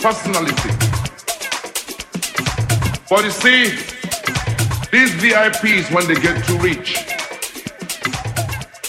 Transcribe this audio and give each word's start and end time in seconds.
personality. 0.00 0.70
But 3.10 3.24
you 3.24 3.30
see, 3.30 3.64
these 4.92 5.12
VIPs, 5.20 5.92
when 5.92 6.06
they 6.06 6.14
get 6.14 6.44
too 6.46 6.58
rich, 6.58 6.96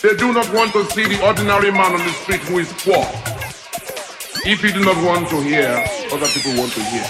they 0.01 0.15
do 0.15 0.33
not 0.33 0.47
want 0.53 0.71
to 0.73 0.85
see 0.91 1.07
the 1.07 1.19
ordinary 1.25 1.71
man 1.71 1.93
on 1.93 1.99
the 1.99 2.13
street 2.23 2.41
who 2.41 2.59
is 2.59 2.71
poor. 2.83 3.05
If 4.45 4.61
he 4.61 4.71
do 4.71 4.83
not 4.85 4.95
want 5.03 5.29
to 5.29 5.41
hear, 5.41 5.71
other 6.11 6.27
people 6.27 6.55
want 6.59 6.71
to 6.73 6.83
hear. 6.83 7.05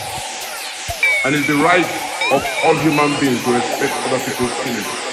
And 1.25 1.35
it's 1.35 1.47
the 1.47 1.55
right 1.61 1.85
of 2.31 2.41
all 2.65 2.75
human 2.75 3.11
beings 3.19 3.43
to 3.43 3.51
respect 3.53 3.93
other 4.07 4.19
people's 4.23 4.53
feelings. 4.63 5.09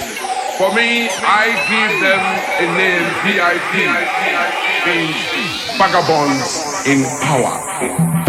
For 0.57 0.73
me, 0.75 1.09
I 1.21 1.53
give 1.69 2.01
them 2.01 2.23
a 2.61 2.67
name, 2.77 3.05
VIP, 3.25 3.73
means 4.87 5.77
vagabonds 5.77 6.87
in 6.87 7.05
power. 7.21 8.26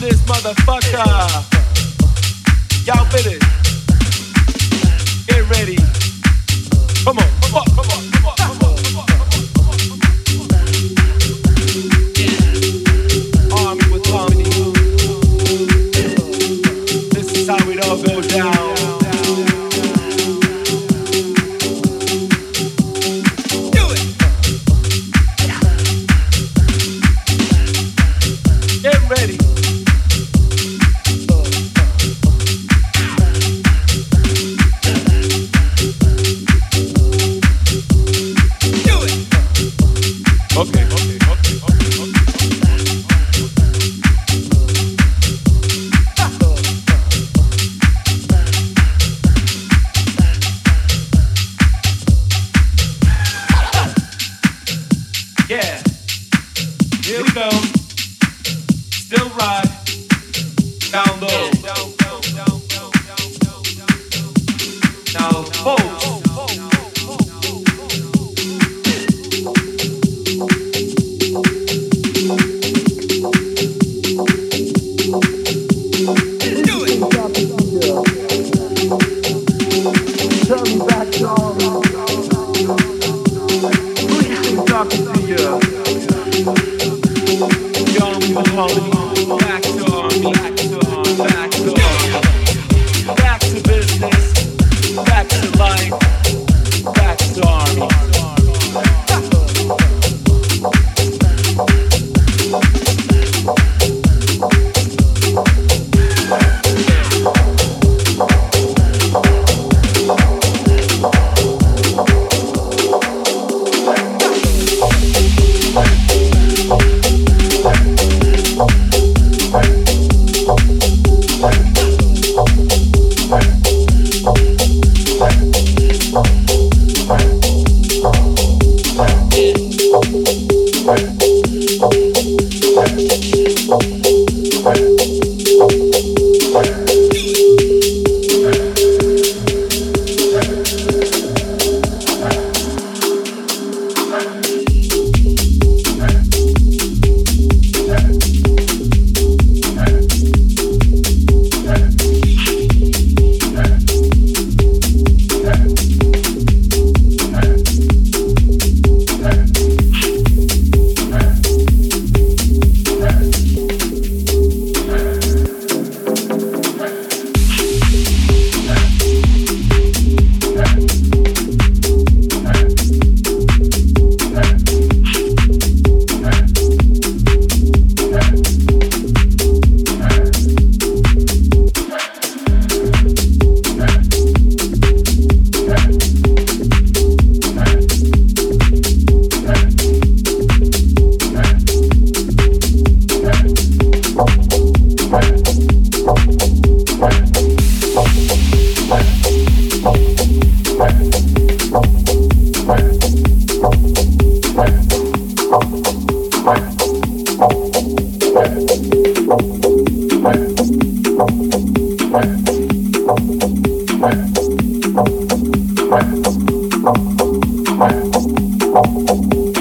this 0.00 0.20
motherfucker. 0.22 1.04
Y'all 2.86 3.04
with 3.12 3.26
it? 3.26 3.42
Get 5.26 5.48
ready. 5.50 5.76
Come 7.04 7.18
on, 7.18 7.40
come 7.40 7.54
on, 7.54 7.66
come 7.74 7.90
on. 7.90 8.17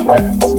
friends. 0.08 0.57